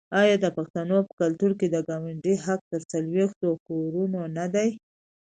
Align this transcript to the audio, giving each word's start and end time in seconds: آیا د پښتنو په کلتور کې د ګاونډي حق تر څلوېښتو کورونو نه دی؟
آیا 0.21 0.35
د 0.43 0.45
پښتنو 0.57 0.97
په 1.07 1.13
کلتور 1.21 1.51
کې 1.59 1.67
د 1.69 1.77
ګاونډي 1.87 2.35
حق 2.45 2.61
تر 2.71 2.81
څلوېښتو 2.91 3.47
کورونو 3.67 4.21
نه 4.37 4.45
دی؟ 4.53 4.69